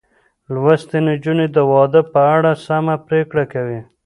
لوستې 0.53 0.97
نجونې 1.07 1.47
د 1.55 1.57
واده 1.71 2.01
په 2.13 2.19
اړه 2.35 2.51
سمه 2.65 2.95
پرېکړه 3.07 3.43
کوي. 3.53 3.79